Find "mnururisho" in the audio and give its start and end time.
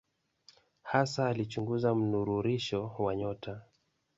1.95-2.93